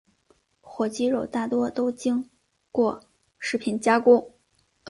[0.61, 2.27] 火鸡肉大多都经
[2.71, 3.03] 过
[3.37, 4.31] 食品加工。